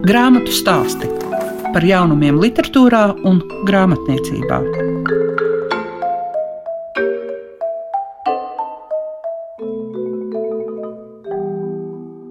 Grāmatu 0.00 0.48
stāsti 0.48 1.08
par 1.74 1.84
jaunumiem, 1.84 2.38
literatūrā 2.40 3.02
un 3.28 3.42
grāmatniecībā. 3.68 4.60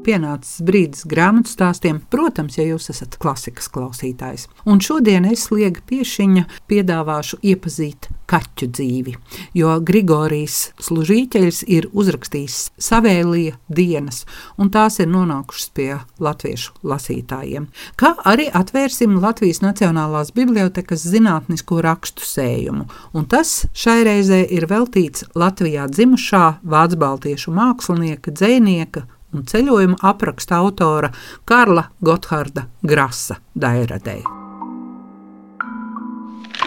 pienācis 0.10 0.64
brīdis 0.66 1.06
grāmatu 1.06 1.52
stāstiem, 1.52 2.00
protams, 2.10 2.58
ja 2.58 2.66
jūs 2.66 2.90
esat 2.90 3.20
klasikas 3.22 3.70
klausītājs. 3.70 4.48
Un 4.66 4.82
šodien 4.82 5.28
es 5.30 5.52
liegu 5.54 5.84
piešiņa 5.86 6.48
piedāvāšu 6.72 7.38
iepazīt 7.46 8.10
kaķu 8.30 8.70
dzīvi, 8.78 9.16
jo 9.58 9.76
Grigorijs 9.86 10.70
Služīķeļs 10.86 11.64
ir 11.72 11.90
uzrakstījis 11.92 12.60
savēlīja 12.82 13.58
dienas, 13.68 14.24
un 14.58 14.72
tās 14.74 15.00
ir 15.02 15.10
nonākušas 15.12 15.72
pie 15.76 15.90
latviešu 16.22 16.78
lasītājiem. 16.90 17.70
Kā 18.00 18.14
arī 18.30 18.50
atvērsim 18.54 19.18
Latvijas 19.24 19.64
Nacionālās 19.66 20.34
bibliotekas 20.36 21.06
zinātnisko 21.10 21.82
rakstu 21.86 22.26
sējumu, 22.26 22.88
un 23.14 23.30
tas 23.30 23.64
šai 23.74 24.02
reizē 24.08 24.44
ir 24.46 24.70
veltīts 24.70 25.28
Latvijā 25.36 25.88
dzimušā 25.90 26.46
vācu 26.64 27.00
baltiešu 27.00 27.56
mākslinieka, 27.56 28.34
dzēnieka, 28.36 29.06
un 29.34 29.46
ceļojuma 29.50 30.02
apraksta 30.12 30.60
autora 30.64 31.12
Karla 31.50 31.90
Gotthārda 32.02 32.68
Grasa 32.82 33.42
Dairadē. 33.54 34.39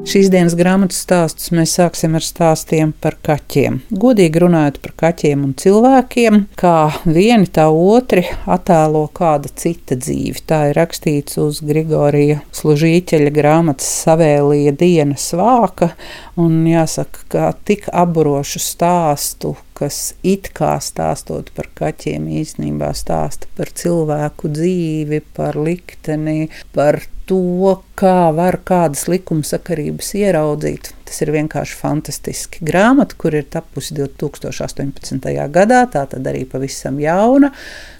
Šīs 0.00 0.30
dienas 0.32 0.54
grāmatu 0.56 0.96
stāstus 0.96 1.50
mēs 1.52 1.74
sāksim 1.76 2.14
ar 2.16 2.24
stāstiem 2.24 2.94
par 3.04 3.18
kaķiem. 3.20 3.76
Godīgi 3.92 4.40
runājot 4.40 4.78
par 4.80 4.94
kaķiem 5.02 5.42
un 5.44 5.52
cilvēkiem, 5.60 6.38
kā 6.58 6.88
vieni 7.04 7.50
tā 7.52 7.66
otri 7.68 8.24
attēlo 8.48 9.02
kāda 9.12 9.52
cita 9.60 9.98
dzīve. 10.00 10.40
Tā 10.48 10.62
ir 10.70 10.80
rakstīts 10.80 11.36
uz 11.42 11.60
Grigorija 11.68 12.40
Služīķeļa 12.56 13.34
grāmatas 13.36 13.92
savēlīja 14.06 14.72
dienas 14.80 15.28
vāka, 15.36 15.92
un 16.40 16.64
jāsaka, 16.70 17.26
ka 17.28 17.52
tik 17.68 17.90
apburošu 17.92 18.64
stāstu, 18.64 19.52
kas 19.76 20.14
it 20.24 20.48
kā 20.56 20.78
stāstot 20.80 21.52
par 21.52 21.68
kaķiem, 21.76 22.24
īstenībā 22.40 22.94
stāsta 22.96 23.52
par 23.56 23.68
cilvēku 23.76 24.48
dzīvi, 24.56 25.22
par 25.36 25.60
likteni, 25.60 26.48
par 26.72 27.02
to, 27.30 27.76
kā 27.98 28.30
var 28.36 28.60
kādas 28.66 29.06
likumsakarības 29.10 30.14
ieraudzīt. 30.18 30.94
Tas 31.10 31.24
ir 31.24 31.32
vienkārši 31.34 31.74
fantastiski. 31.74 32.60
Grāmata, 32.62 33.16
kur 33.18 33.34
ir 33.34 33.48
tapusi 33.50 33.96
2018. 33.96 35.24
gadā, 35.50 35.80
tā 35.90 36.04
tad 36.06 36.28
arī 36.30 36.44
pavisam 36.46 37.00
jauna, 37.02 37.50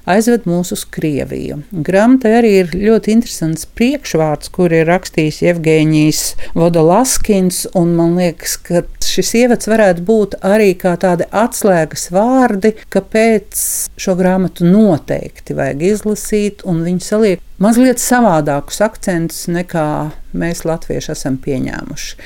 aizved 0.06 0.46
mūs 0.46 0.70
uz 0.76 0.84
Krieviju. 0.94 1.58
Grāmatai 1.74 2.36
arī 2.38 2.52
ir 2.60 2.70
ļoti 2.76 3.16
interesants 3.16 3.66
priekšvārds, 3.74 4.52
kur 4.54 4.70
ir 4.70 4.86
rakstījis 4.86 5.42
Jevģīnijas 5.42 6.22
Vodolaskins, 6.54 7.64
man 7.74 8.14
liekas, 8.20 8.54
ka 8.62 8.84
šis 9.02 9.34
ievads 9.42 9.66
varētu 9.70 10.06
būt 10.06 10.38
arī 10.46 10.70
kā 10.78 10.94
tādi 11.02 11.26
atslēgas 11.26 12.12
vārdi, 12.14 12.76
kāpēc 12.94 13.66
šo 13.98 14.14
grāmatu 14.22 14.70
noteikti 14.70 15.58
vajag 15.58 15.86
izlasīt, 15.90 16.62
un 16.62 16.84
viņi 16.86 17.06
saliek 17.10 17.46
mazliet 17.60 17.98
savādākus 17.98 18.80
akcentus 18.86 19.48
nekā 19.50 19.88
mēs, 20.36 20.64
latvieši, 20.68 21.12
esam 21.14 21.38
pieņēmuši. 21.42 22.16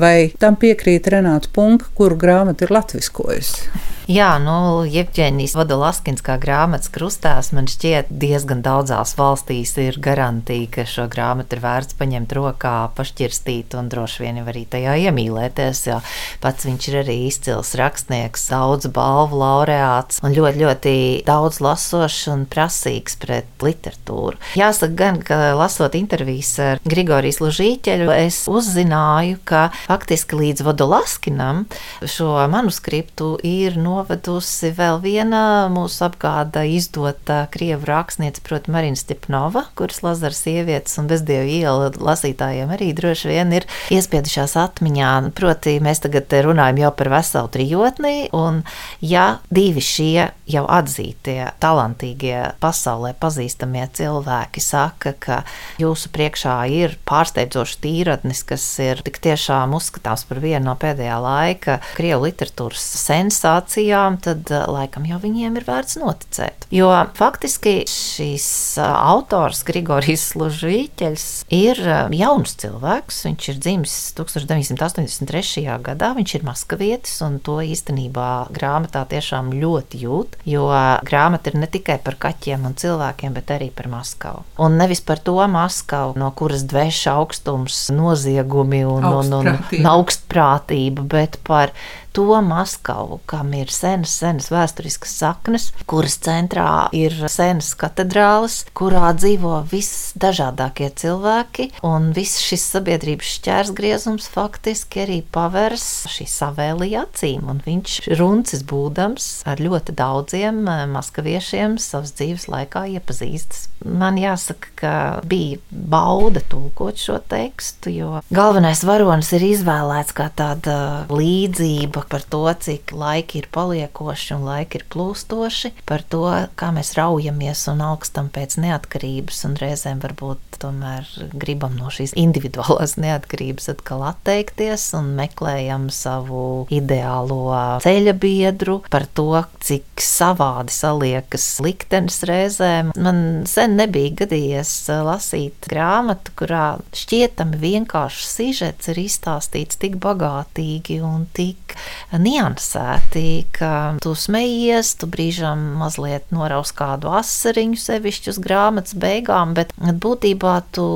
Vai 0.00 0.30
tam 0.40 0.58
piekrīt 0.60 1.08
Renāta 1.12 1.50
Punka, 1.54 1.90
kuru 1.98 2.18
grāmatu 2.20 2.66
ir 2.66 2.74
latviskojusi? 2.76 3.70
Jā, 4.10 4.40
nu, 4.42 4.82
Jevģēnijas 4.90 5.52
Vodolaskins 5.54 6.24
kā 6.26 6.34
grāmatas 6.42 6.90
krustās 6.90 7.52
man 7.54 7.68
šķiet 7.70 8.08
diezgan 8.10 8.58
daudzās 8.64 9.12
valstīs 9.14 9.76
ir 9.78 10.00
garantija, 10.02 10.66
ka 10.74 10.84
šo 10.90 11.04
grāmatu 11.12 11.54
ir 11.54 11.60
vērts 11.62 11.94
paņemt 11.94 12.34
rokā, 12.34 12.72
pašķirstīt 12.96 13.76
un 13.78 13.86
droši 13.92 14.24
vien 14.24 14.40
arī 14.42 14.64
tajā 14.66 14.96
iemīlēties, 15.04 15.82
jo 15.86 15.98
pats 16.42 16.66
viņš 16.66 16.88
ir 16.90 16.96
arī 17.04 17.16
izcils 17.28 17.70
rakstnieks, 17.78 18.48
daudz 18.50 18.88
balvu 18.90 19.38
laureāts 19.44 20.18
un 20.26 20.34
ļoti, 20.34 20.58
ļoti 20.64 20.96
daudz 21.30 21.60
lasošs 21.62 22.32
un 22.34 22.42
prasīgs 22.50 23.14
pret 23.22 23.62
literatūru. 23.62 24.42
Jāsaka 24.58 24.98
gan, 25.04 25.22
ka 25.22 25.52
lasot 25.54 25.94
intervijas 25.94 26.56
ar 26.66 26.82
Grigorijas 26.82 27.38
Lužīķeļu, 27.44 28.10
es 28.26 28.42
uzzināju, 28.50 29.38
ka 29.46 29.68
faktiski 29.86 30.42
līdz 30.42 30.66
Vodolaskinam 30.66 31.68
šo 32.02 32.34
manuskriptu 32.50 33.36
ir 33.46 33.78
no 33.78 33.99
novedusi 34.00 34.70
vēl 34.76 35.00
viena 35.02 35.68
mūsu 35.72 36.04
apgāda 36.08 36.62
izdota 36.68 37.44
krievu 37.52 37.88
rakstniece, 37.88 38.42
proti, 38.46 38.72
Marina 38.72 38.98
Stepnova, 38.98 39.66
kuras 39.78 40.00
Lazars 40.04 40.40
sievietes 40.44 40.96
un 41.00 41.08
bezdievu 41.10 41.48
iela 41.60 41.90
lasītājiem 41.92 42.72
arī 42.72 42.90
droši 42.96 43.30
vien 43.30 43.52
ir 43.56 43.66
iespiedušās 43.92 44.56
atmiņā. 44.60 45.10
Proti, 45.36 45.76
mēs 45.84 46.02
tagad 46.04 46.32
runājam 46.46 46.80
jau 46.84 46.92
par 46.96 47.12
veselu 47.12 47.50
trijotni, 47.52 48.14
un 48.36 48.62
ja 49.04 49.40
divi 49.52 49.84
šie 49.84 50.30
jau 50.50 50.64
atzītie, 50.70 51.52
talantīgie, 51.62 52.38
pasaulē 52.62 53.12
pazīstamie 53.20 53.86
cilvēki 53.96 54.62
saka, 54.64 55.14
ka 55.20 55.40
jūsu 55.80 56.10
priekšā 56.14 56.56
ir 56.74 56.96
pārsteidzošs 57.08 57.78
tīratnis, 57.84 58.42
kas 58.48 58.64
ir 58.82 59.02
tik 59.06 59.20
tiešām 59.22 59.76
uzskatāms 59.78 60.26
par 60.28 60.42
vienu 60.42 60.70
no 60.70 60.76
pēdējā 60.80 61.20
laika 61.22 61.78
krievu 61.96 62.26
literatūras 62.28 62.82
sensācijām, 63.04 63.79
diskusijām, 63.80 64.18
tad 64.20 64.50
eh, 64.50 64.64
laikam 64.68 65.06
jau 65.06 65.18
viņiem 65.20 65.56
ir 65.56 65.64
vērts 65.64 65.98
noticēt. 66.00 66.66
Jo 66.70 66.90
faktiski 67.14 67.84
šīs 67.88 68.78
eh, 68.78 68.84
autors 68.84 69.62
Grigorijs 69.64 70.34
Lužīķeļs 70.36 71.46
ir 71.50 71.80
eh, 71.80 72.08
jauns 72.12 72.54
cilvēks. 72.60 73.24
Viņš 73.26 73.48
ir 73.48 73.60
dzimis 73.60 73.94
1983. 74.16 75.64
gadā, 75.82 76.12
viņš 76.16 76.34
ir 76.34 76.44
maskavietis, 76.44 77.20
un 77.22 77.38
to 77.40 77.60
īstenībā 77.60 78.50
grāmatā 78.52 79.04
tiešām 79.08 79.52
ļoti 79.52 80.02
jūt, 80.04 80.38
jo 80.44 80.68
grāmata 81.06 81.50
ir 81.50 81.60
ne 81.60 81.68
tikai 81.70 81.98
par 82.02 82.18
kaķiem 82.20 82.66
un 82.66 82.76
cilvēkiem, 82.76 83.34
bet 83.34 83.50
arī 83.50 83.70
par 83.70 83.88
Maskavu. 83.90 84.44
Un 84.60 84.78
nevis 84.80 85.00
par 85.00 85.20
to 85.22 85.38
Maskavu, 85.50 86.16
no 86.20 86.30
kuras 86.36 86.64
dvēš 86.68 87.06
augstums, 87.14 87.88
noziegumi 87.94 88.84
un, 88.84 89.04
un, 89.04 89.34
un, 89.40 89.52
un 89.56 89.90
augstprātība, 89.94 91.06
bet 91.10 91.40
par 91.46 91.74
to 92.12 92.42
Maskavu, 92.42 93.20
kam 93.26 93.52
ir 93.54 93.69
senas, 93.74 94.14
senas 94.18 94.48
vēsturiskas 94.50 95.12
saknes, 95.20 95.68
kuras 95.90 96.16
centrā 96.24 96.88
ir 96.96 97.14
senas 97.30 97.70
katedrālis, 97.78 98.64
kurā 98.74 99.12
dzīvo 99.16 99.60
visdažādākie 99.70 100.90
cilvēki, 101.00 101.70
un 101.86 102.10
viss 102.16 102.42
šis 102.42 102.66
sabiedrības 102.74 103.36
šķērsgriezums 103.36 104.26
faktiski 104.32 105.04
arī 105.04 105.20
pavērs 105.32 105.86
šī 106.10 106.26
savēlīja 106.30 107.04
acīm, 107.06 107.46
un 107.52 107.62
viņš 107.66 108.00
runcis 108.18 108.64
būdams 108.66 109.28
ar 109.50 109.62
ļoti 109.62 109.94
daudziem 109.98 110.64
eh, 110.66 110.84
maskaviešiem 110.90 111.78
savas 111.78 112.14
dzīves 112.18 112.48
laikā 112.50 112.86
iepazīstas. 112.96 113.68
Man 113.86 114.18
jāsaka, 114.20 114.74
ka 114.76 114.94
bija 115.24 115.60
bauda 115.70 116.42
tulkot 116.52 117.00
šo 117.00 117.16
tekstu, 117.30 117.94
jo 117.94 118.20
galvenais 118.34 118.82
varonis 118.84 119.30
ir 119.38 119.46
izvēlēts 119.54 120.12
kā 120.16 120.26
tāda 120.36 120.76
līdzība 121.08 122.00
darba, 122.00 122.08
par 122.08 122.22
to, 122.22 122.52
cik 122.60 122.92
laiki 122.92 123.40
ir 123.40 123.48
paliekoši 123.60 124.34
un 124.38 124.46
laiki 124.48 124.80
ir 124.80 124.86
plūstoši, 124.92 125.74
par 125.88 126.04
to, 126.08 126.24
kā 126.56 126.70
mēs 126.74 126.94
raujamies 126.96 127.66
un 127.72 127.84
augstam 127.84 128.30
pēc 128.32 128.56
neatkarības, 128.62 129.44
un 129.48 129.56
reizēm 129.60 130.00
varbūt 130.00 130.60
tomēr 130.60 131.08
gribam 131.40 131.76
no 131.78 131.90
šīs 131.92 132.14
individuālās 132.20 132.96
neatkarības 133.00 133.70
atkal 133.72 134.04
atteikties 134.10 134.90
un 134.98 135.12
meklējam 135.18 135.88
savu 135.92 136.66
ideālo 136.72 137.40
ceļa 137.84 138.14
biedru, 138.20 138.80
par 138.92 139.06
to, 139.16 139.42
cik 139.64 140.04
savādi 140.04 140.74
saliekas 140.74 141.46
liktenis 141.64 142.20
reizēm. 142.28 142.92
Man 143.00 143.22
sen 143.50 143.76
nebija 143.80 144.14
gadījies 144.22 144.72
lasīt 145.06 145.68
grāmatu, 145.70 146.34
kurā 146.38 146.66
šķietami 146.96 147.60
vienkāršs 147.60 148.34
sižets 148.38 148.92
ir 148.92 149.02
izstāstīts 149.04 149.80
tik 149.80 149.98
bagātīgi 150.02 151.00
un 151.04 151.26
tik 151.36 151.76
niansēti, 152.12 153.26
ka 153.54 153.72
tu 154.02 154.14
smejies, 154.18 154.94
tu 155.00 155.08
brīžam 155.10 155.62
mazliet 155.80 156.30
noraus 156.34 156.72
kādu 156.76 157.12
asariņu 157.20 157.80
sevišķi 157.80 158.34
uz 158.34 158.40
grāmatas 158.42 158.96
beigām, 158.98 159.54
bet 159.58 159.74
būtībā 159.78 160.56
tu 160.74 160.86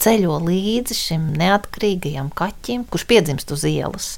ceļo 0.00 0.38
līdzi 0.46 0.96
šim 0.96 1.26
neatkarīgajam 1.38 2.30
kaķim, 2.36 2.84
kurš 2.90 3.04
piedzimst 3.10 3.52
uz 3.54 3.64
ielas. 3.68 4.08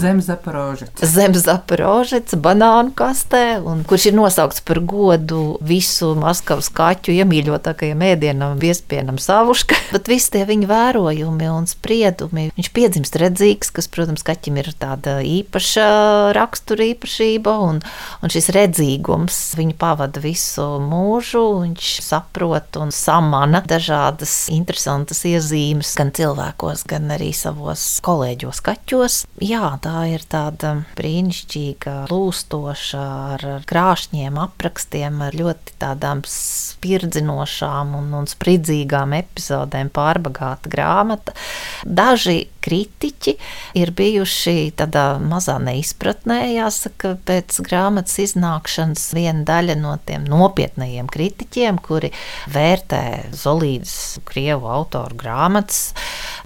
Zem 0.00 0.20
Zaporožets. 0.24 1.02
Zem 1.12 1.34
Zaporožets, 1.38 2.36
banānu 2.38 2.94
kastē, 2.96 3.58
un 3.66 3.82
kurš 3.88 4.10
ir 4.10 4.16
nosaukts 4.18 4.62
par 4.66 4.80
godu 4.86 5.56
visu 5.64 6.12
Maskavas 6.18 6.70
kaķu 6.72 7.14
iemīļotākajam 7.16 8.04
ēdienam, 8.12 8.58
viespienam 8.62 9.18
savuška. 9.22 9.78
Bet 9.94 10.10
visi 10.10 10.32
tie 10.36 10.44
viņa 10.48 10.70
vērojumi 10.70 11.50
un 11.52 11.68
spriedumi, 11.70 12.48
viņš 12.56 12.70
piedzimst 12.76 13.18
redzīgs, 13.20 13.72
kas, 13.74 13.90
protams, 13.92 14.24
kaķim 14.26 14.60
ir 14.62 14.72
tāda 14.78 15.18
īpaša 15.26 15.88
rakstura 16.36 16.86
īpašība, 16.92 17.56
un, 17.66 17.82
un 18.22 18.32
šis 18.32 18.50
redzīgums 18.54 19.40
viņu 19.58 19.76
pavada 19.80 20.22
visu 20.22 20.64
mūžu, 20.82 21.44
viņš 21.64 21.92
saprot 22.04 22.78
un 22.80 22.92
samana 22.94 23.62
dažādas 23.66 24.46
interesantas 24.52 25.24
iezīmes 25.32 25.92
gan 25.98 26.12
cilvēkos, 26.16 26.84
gan 26.90 27.10
arī 27.14 27.30
savos 27.36 27.84
kolēģos 28.04 28.62
kaķos. 28.64 29.18
Jā, 29.42 29.72
tā 29.84 30.04
ir 30.12 30.24
tāda 30.30 30.74
brīnišķīga, 30.98 31.96
lūstoša, 32.12 33.02
ar 33.36 33.46
krāšņiem 33.68 34.40
aprakstiem, 34.42 35.20
ar 35.26 35.36
ļoti 35.38 35.76
tādām 35.82 36.22
spirdzinošām 36.28 37.96
un, 37.98 38.12
un 38.20 38.30
spridzīgām 38.30 39.16
epizodēm 39.18 39.92
pārbagāta 39.94 40.72
grāmata. 40.72 41.36
Daži 41.82 42.46
kritiķi 42.62 43.34
ir 43.78 43.90
bijuši 43.98 44.70
tādā 44.78 45.16
mazā 45.18 45.56
neizpratnē, 45.62 46.38
jāsaka, 46.54 47.16
pēc 47.26 47.58
grāmatas 47.66 48.20
iznākšanas 48.22 49.08
viena 49.16 49.42
daļa 49.48 49.76
no 49.80 49.96
tiem 50.06 50.28
nopietnajiem 50.30 51.10
kritiķiem, 51.10 51.80
kuri 51.82 52.12
vērtē 52.54 53.02
Zolīdas 53.34 54.22
krievu 54.28 54.70
autoru 54.70 55.18
grāmatas, 55.18 55.90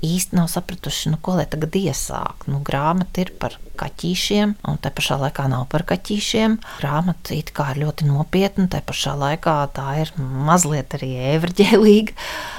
īsti 0.06 0.40
nav 0.40 0.48
sapratuši, 0.52 1.12
nu, 1.12 1.20
ko 1.20 1.36
lai 1.40 1.46
tagad 1.52 1.76
iesāk. 1.76 2.48
Nu, 2.48 2.62
grāmata 2.64 3.26
ir 3.26 3.34
par 3.40 3.58
kaķīšiem, 3.76 4.56
un 4.68 4.80
te 4.80 4.92
pašā 4.96 5.20
laikā 5.20 5.50
nav 5.52 5.66
par 5.72 5.84
kaķīšiem. 5.88 6.58
Grāmata 6.80 7.36
it 7.36 7.52
kā 7.56 7.74
ir 7.74 7.84
ļoti 7.84 8.08
nopietna, 8.08 8.70
te 8.72 8.80
pašā 8.84 9.16
laikā 9.20 9.58
tā 9.76 9.88
ir 10.04 10.12
mazliet 10.16 10.96
arī 10.96 11.12
evrģēlīga. 11.36 12.16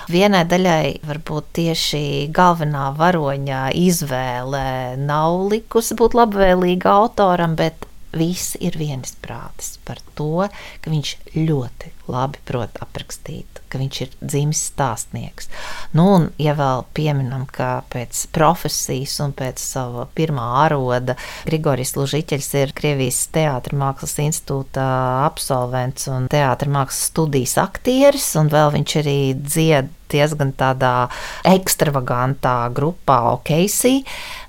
Vienai 0.08 0.46
daļai 0.48 1.02
varbūt 1.04 1.50
tieši 1.58 2.00
galvenā 2.32 2.86
varoņa 2.96 3.66
izvēle 3.76 4.64
nav 5.02 5.50
likusi 5.52 5.98
būt 6.00 6.16
labvēlīga 6.16 6.94
autoram, 7.02 7.58
bet 7.60 7.84
visi 8.16 8.62
ir 8.64 8.80
vienisprātis 8.80 9.76
par 9.84 10.00
to, 10.16 10.48
ka 10.80 10.94
viņš 10.94 11.14
ļoti 11.36 11.97
labi 12.12 12.42
prot 12.48 12.78
aprakstīt, 12.84 13.62
ka 13.72 13.82
viņš 13.82 14.00
ir 14.06 14.14
dzimis 14.22 14.62
stāstnieks. 14.72 15.50
Nu, 15.98 16.08
un, 16.18 16.30
ja 16.42 16.56
vēl 16.58 16.86
pieminam, 16.98 17.46
ka 17.52 17.84
pēc 17.94 18.26
profesijas 18.36 19.18
un 19.24 19.36
pēc 19.38 19.62
sava 19.62 20.08
pirmā 20.18 20.48
aroda 20.66 21.18
Grigorijs 21.48 21.96
Lužiķeļs 21.98 22.50
ir 22.62 22.74
Krievijas 22.78 23.22
Teātra 23.36 23.78
mākslas 23.78 24.18
institūta 24.24 24.88
absolvents 25.26 26.10
un 26.12 26.32
teātra 26.32 26.72
mākslas 26.72 27.12
studijas 27.12 27.58
aktieris, 27.62 28.32
un 28.40 28.52
vēl 28.54 28.74
viņš 28.80 28.98
arī 29.04 29.20
dzied 29.38 29.94
diezgan 30.12 30.54
tādā 30.58 31.10
ekstravagantā 31.48 32.70
grupā 32.76 33.20
OKC. 33.36 34.04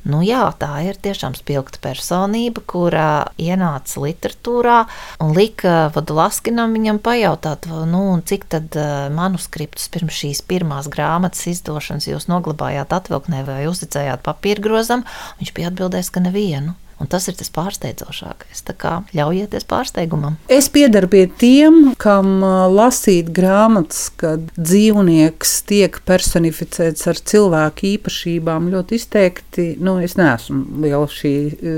Nu, 0.08 0.22
jā, 0.24 0.44
tā 0.60 0.70
ir 0.86 0.98
tiešām 1.02 1.34
spilgta 1.36 1.80
personība, 1.84 2.62
kura 2.64 3.08
ienāca 3.40 4.04
literatūrā 4.04 4.78
un 5.24 5.34
lika 5.36 5.90
Vadolaskinam 5.94 6.72
viņam 6.76 7.00
pajautāt, 7.04 7.47
nu, 7.90 8.02
cik 8.26 8.48
tad 8.52 8.76
eh, 8.78 9.06
manuskriptus 9.14 9.88
pirms 9.92 10.16
šīs 10.20 10.42
pirmās 10.48 10.90
grāmatas 10.92 11.46
izdošanas 11.50 12.08
jūs 12.10 12.28
noglabājāt 12.30 12.94
atvilknē 12.96 13.44
vai 13.46 13.62
uzticējāt 13.70 14.24
papīrgrozam. 14.26 15.06
Viņš 15.40 15.54
bija 15.56 15.72
atbildējis, 15.72 16.12
ka 16.14 16.24
nevienu. 16.24 16.74
Un 16.98 17.06
tas 17.06 17.28
ir 17.30 17.36
tas 17.38 17.50
pārsteidzošākais. 17.54 18.62
Tā 18.66 18.74
kā 18.74 18.92
ļaujieties 19.14 19.66
pārsteigumam. 19.70 20.34
Es 20.50 20.66
piedaru 20.72 21.10
pie 21.12 21.24
tiem, 21.40 21.92
kam 22.00 22.42
lasīt 22.74 23.30
grāmatas, 23.34 24.08
kad 24.18 24.48
dzīvnieks 24.58 25.54
tiek 25.70 26.00
personificēts 26.08 27.06
ar 27.10 27.22
cilvēku 27.30 27.86
īpašībām 27.92 28.70
ļoti 28.74 28.98
izteikti. 28.98 29.68
Nu, 29.78 29.98
es 30.02 30.18
neesmu 30.18 30.82
liela 30.82 31.06
šī 31.12 31.34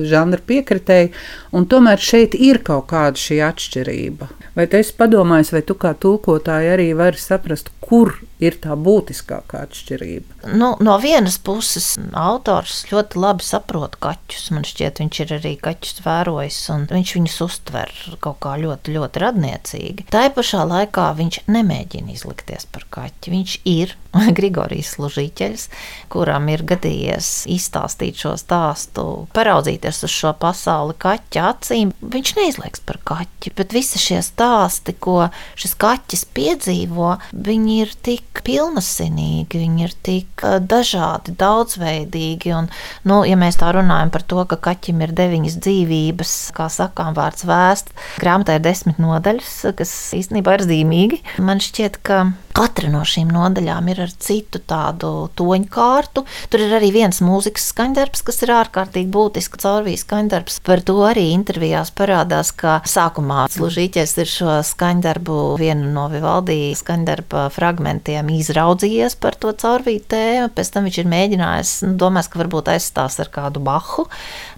žanra 0.09 0.41
piekritēja, 0.49 1.13
un 1.53 1.69
tomēr 1.69 2.01
šeit 2.01 2.39
ir 2.39 2.63
kaut 2.65 2.89
kāda 2.95 3.21
šī 3.21 3.43
atšķirība. 3.51 4.31
Vai 4.57 4.67
tu 4.67 4.81
esi 4.81 4.97
padomājis, 4.99 5.53
vai 5.55 5.61
tu 5.67 5.77
kā 5.79 5.93
tulkotāji 5.95 6.73
arī 6.73 6.89
vari 6.99 7.21
saprast, 7.21 7.71
kur 7.85 8.17
ir 8.43 8.57
tā 8.63 8.75
būtiskākā 8.75 9.63
atšķirība? 9.67 10.51
Nu, 10.59 10.73
no 10.83 10.97
vienas 11.03 11.37
puses, 11.43 11.93
autors 12.17 12.83
ļoti 12.91 13.21
labi 13.21 13.47
saprot 13.47 13.95
kaķus. 14.03 14.49
Man 14.57 14.67
šķiet, 14.67 15.03
viņš 15.11 15.21
ir 15.25 15.33
arī 15.41 15.57
kaķus 15.59 16.05
vērojis, 16.05 16.59
un 16.71 16.85
viņš 16.87 17.15
viņus 17.17 17.39
uztver 17.43 17.91
kaut 18.23 18.39
kā 18.45 18.55
ļoti, 18.63 18.95
ļoti 18.95 19.23
radniecīgi. 19.25 20.07
Tā 20.11 20.29
pašā 20.31 20.63
laikā 20.71 21.11
viņš 21.19 21.43
nemēģina 21.51 22.15
izlikties 22.15 22.69
par 22.71 22.87
kaķi. 22.95 23.35
Viņš 23.35 23.57
ir 23.67 23.97
Grigorijs 24.39 24.97
Lužīķeļs, 25.03 25.67
kuram 26.11 26.49
ir 26.51 26.65
gadījies 26.67 27.45
izstāstīt 27.51 28.19
šo 28.23 28.35
stāstu, 28.41 29.05
paraudzīties 29.35 30.03
uz 30.07 30.15
šo 30.15 30.33
pasauli 30.41 30.97
kaķa 31.01 31.47
acīm. 31.51 31.93
Viņš 32.01 32.35
neizlieks 32.39 32.83
par 32.87 33.01
kaķi, 33.07 33.55
bet 33.59 33.75
visi 33.75 34.01
šie 34.03 34.21
stāsti, 34.25 34.97
ko 34.99 35.29
šis 35.59 35.77
kaķis 35.81 36.27
piedzīvo, 36.37 37.17
viņi 37.35 37.79
ir 37.85 37.95
tik 38.07 38.43
pilnasinīgi, 38.47 39.63
viņi 39.63 39.87
ir 39.87 39.97
tik 40.07 40.47
eh, 40.47 40.59
dažādi, 40.63 41.35
daudzveidīgi. 41.39 42.55
Un, 42.57 42.71
nu, 43.07 43.23
ja 43.29 43.39
mēs 43.39 43.61
tā 43.61 43.71
runājam 43.77 44.13
par 44.15 44.27
to, 44.27 44.43
ka 44.51 44.59
kaķim 44.71 45.00
ir 45.05 45.15
deviņas 45.17 45.59
dzīvības, 45.65 46.35
kā 46.57 46.69
sakām, 46.73 47.15
vārds 47.17 47.47
vēst, 47.49 47.93
grāmatā 48.23 48.59
ir 48.59 48.65
desmit 48.65 49.01
nodaļas, 49.03 49.55
kas 49.79 49.95
īstenībā 50.19 50.59
ir 50.59 50.67
zīmīgi. 50.69 51.21
Man 51.43 51.63
šķiet, 51.63 52.01
ka 52.07 52.25
Katra 52.51 52.91
no 52.91 53.05
šīm 53.07 53.29
nodaļām 53.31 53.89
ir 53.93 54.01
ar 54.07 54.11
citu 54.11 54.59
tādu 54.59 55.29
toņu 55.39 55.69
kārtu. 55.71 56.25
Tur 56.51 56.65
ir 56.65 56.73
arī 56.81 56.91
viens 56.95 57.21
mūzikas 57.23 57.69
skaņdarbs, 57.71 58.25
kas 58.27 58.43
ir 58.43 58.51
ārkārtīgi 58.57 59.07
būtisks 59.15 59.63
caurvīs 59.63 60.03
skaņdarbs. 60.03 60.59
Par 60.67 60.83
to 60.87 60.97
arī 61.07 61.29
intervijās 61.31 61.93
parādās, 61.95 62.51
ka 62.51 62.81
sākumā 62.89 63.45
Služīķis 63.55 64.17
ir 64.19 64.31
šo 64.31 64.57
skaņdarbu 64.67 65.37
vienu 65.61 65.93
no 65.95 66.09
Vivaldī 66.11 66.73
skaņdarba 66.79 67.47
fragmentiem 67.55 68.33
izraudzījies 68.35 69.15
par 69.23 69.39
to 69.39 69.55
caurvīju 69.55 70.03
tēmu. 70.11 70.51
Pēc 70.57 70.73
tam 70.75 70.89
viņš 70.89 71.01
ir 71.05 71.11
mēģinājis, 71.15 71.75
nu, 71.87 71.95
domās, 72.03 72.31
ka 72.31 72.43
varbūt 72.43 72.73
aizstās 72.75 73.21
ar 73.23 73.31
kādu 73.31 73.63
bahu, 73.63 74.09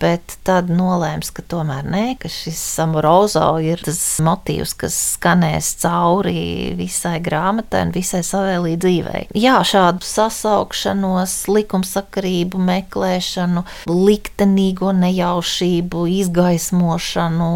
bet 0.00 0.38
tad 0.48 0.72
nolēms, 0.72 1.32
ka 1.36 1.44
tomēr 1.44 1.84
nē, 1.92 2.06
ka 2.22 2.32
šis 2.32 2.64
amorozo 2.86 3.52
ir 3.60 3.84
tas 3.84 4.00
motīvs, 4.24 4.74
kas 4.80 4.96
skanēs 5.18 5.74
cauri 5.84 6.72
visai 6.78 7.18
grāmatai 7.24 7.81
un 7.86 7.92
visai 7.94 8.22
savēlī 8.26 8.74
dzīvei. 8.80 9.24
Jā, 9.38 9.58
šādu 9.66 10.06
sasaukšanos, 10.06 11.34
likumsakarību 11.52 12.60
meklēšanu, 12.62 13.64
liktenīgo 13.90 14.92
nejaušību, 14.96 16.04
izgaismošanu, 16.22 17.52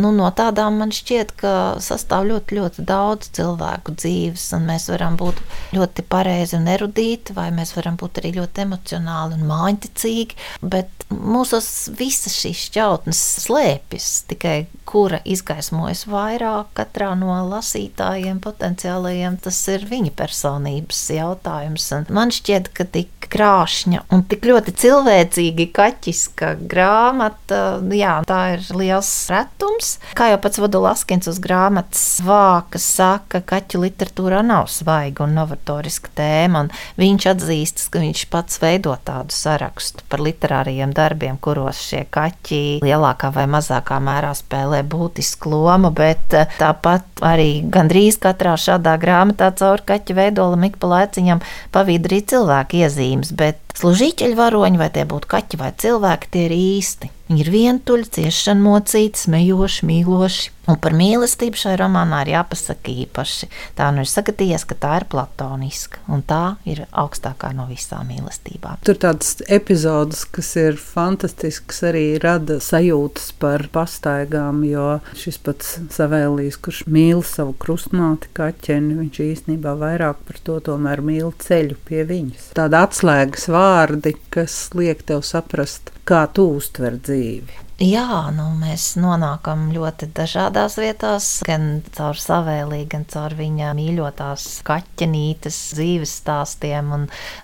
nu, 0.00 0.12
no 0.20 0.30
tādām 0.36 0.80
man 0.82 0.94
šķiet, 0.94 1.36
ka 1.40 1.54
sastāv 1.82 2.28
ļoti, 2.30 2.60
ļoti 2.60 2.86
daudz 2.88 3.30
cilvēku 3.36 3.96
dzīves, 3.96 4.48
un 4.56 4.68
mēs 4.70 4.88
varam 4.92 5.18
būt 5.20 5.42
ļoti 5.76 6.06
pareizi 6.10 6.58
un 6.58 6.68
erudīti, 6.72 7.36
vai 7.36 7.50
mēs 7.54 7.74
varam 7.76 7.98
būt 8.00 8.22
arī 8.22 8.36
ļoti 8.40 8.66
emocionāli 8.66 9.38
un 9.38 9.48
māņticīgi, 9.50 10.40
bet 10.62 11.06
mūsos 11.10 11.68
visas 11.98 12.34
šīs 12.40 12.66
šķautnes 12.68 13.20
slēpjas 13.46 14.10
tikai 14.30 14.56
kura 14.86 15.20
izgaismojas 15.26 16.04
vairāk 16.10 16.70
katrā 16.78 17.12
no 17.18 17.34
lasītājiem, 17.50 18.38
potenciālajiem. 18.42 19.38
Tas 19.42 19.55
ir 19.72 19.86
viņa 19.88 20.12
personības 20.16 21.02
jautājums. 21.14 21.90
Un 21.96 22.08
man 22.14 22.32
šķiet, 22.34 22.72
ka 22.76 22.86
tik 22.88 23.12
krāšņa 23.26 24.04
un 24.14 24.20
tik 24.30 24.44
ļoti 24.46 24.70
cilvēcīgi 24.78 25.64
kaķiska 25.74 26.52
grāmata, 26.70 27.80
jā, 27.90 28.20
tā 28.28 28.40
ir 28.54 28.68
liels 28.78 29.10
retums. 29.32 29.96
Kā 30.18 30.28
jau 30.30 30.38
pats 30.44 30.60
Vodolaskins 30.62 31.26
uz 31.32 31.40
grāmatas 31.42 32.04
vāka 32.22 32.78
saka, 32.78 33.40
kaķu 33.42 33.82
literatūrā 33.82 34.44
nav 34.46 34.70
svaiga 34.70 35.26
un 35.26 35.34
novatoriska 35.40 36.12
tēma, 36.20 36.66
un 36.66 36.70
viņš 37.00 37.28
atzīstas, 37.32 37.90
ka 37.90 38.04
viņš 38.04 38.26
pats 38.30 38.62
veido 38.62 38.94
tādu 39.06 39.34
sarakstu 39.34 40.06
par 40.06 40.22
literāriem 40.22 40.94
darbiem, 40.94 41.40
kuros 41.42 41.82
šie 41.88 42.04
kaķi 42.14 42.62
lielākā 42.86 43.32
vai 43.34 43.48
mazākā 43.50 43.98
mērā 44.02 44.30
spēlē 44.38 44.56
spēlē 44.56 44.82
būtisku 44.86 45.50
lomu, 45.50 45.90
bet 45.90 46.34
eh, 46.34 46.46
tāpat 46.58 47.22
arī 47.24 47.62
gandrīz 47.62 48.18
katrā 48.18 48.56
šādā 48.56 48.96
grāmatā 48.98 49.45
caur 49.58 49.82
kaķa 49.86 50.16
veidolam 50.16 50.66
ik 50.68 50.78
pa 50.82 50.90
laiciņam 50.94 51.42
pavīd 51.74 52.08
arī 52.08 52.22
cilvēku 52.32 52.82
iezīmes. 52.82 53.32
Bet 53.36 53.65
služīķeļu 53.80 54.38
varoņi, 54.38 54.80
vai 54.80 54.90
tie 54.94 55.06
būtu 55.08 55.30
kaķi 55.36 55.60
vai 55.60 55.72
cilvēki, 55.84 56.32
tie 56.32 56.48
ir 56.48 56.56
īsti. 56.56 57.12
Viņi 57.26 57.42
ir 57.42 57.48
vientuļi, 57.50 58.06
ciešana 58.20 58.62
mocīti, 58.62 59.18
smejoši, 59.24 59.86
mīloši. 59.88 60.52
Un 60.66 60.78
par 60.82 60.94
mīlestību 60.98 61.58
šai 61.58 61.76
romānā 61.78 62.24
ir 62.24 62.32
jāpasaka 62.32 62.90
īpaši. 63.04 63.46
Tā 63.78 63.86
nu 63.94 64.02
ir 64.02 64.08
sagadījies, 64.10 64.64
ka 64.66 64.74
tā 64.82 64.92
ir 64.98 65.06
platoniska, 65.10 66.00
un 66.10 66.24
tā 66.26 66.56
ir 66.66 66.84
augstākā 66.90 67.52
no 67.54 67.68
visām 67.70 68.08
mīlestībām. 68.10 68.80
Tur 68.86 68.98
tādas 69.02 69.36
epizodes, 69.46 70.24
kas 70.26 70.52
ir 70.58 70.78
fantastiskas, 70.78 71.84
arī 71.86 72.04
rada 72.22 72.58
sajūtas 72.62 73.28
par 73.42 73.68
pastaigām, 73.74 74.64
jo 74.66 74.88
šis 75.18 75.38
pats 75.46 75.76
Savēlīs, 75.94 76.58
kurš 76.62 76.82
mīl 76.90 77.22
savu 77.26 77.54
krustmāti 77.62 78.30
kaķeni, 78.34 78.98
viņš 79.04 79.22
īstenībā 79.22 79.76
vairāk 79.78 80.22
par 80.26 80.42
to 80.46 80.58
tomēr 80.66 81.02
mīl 81.06 81.30
ceļu 81.42 81.78
pie 81.86 82.02
viņas. 82.10 82.50
Tāda 82.58 82.82
atslēgas 82.88 83.46
vārdi, 83.66 84.14
kas 84.30 84.56
liek 84.78 85.02
tev 85.08 85.24
saprast, 85.26 85.94
kā 86.08 86.26
tu 86.34 86.50
uztver 86.58 87.00
dzīvi. 87.02 87.65
Jā, 87.76 88.30
nu, 88.32 88.46
mēs 88.56 88.94
nonākam 88.96 89.66
ļoti 89.68 90.06
dažādās 90.16 90.78
vietās, 90.80 91.26
gan 91.44 91.82
caur 91.92 92.16
savēlī, 92.16 92.86
gan 92.88 93.02
caur 93.04 93.34
viņa 93.36 93.74
mīļotās 93.76 94.46
kaķenītes 94.64 95.58
dzīves 95.76 96.14
stāstiem. 96.22 96.88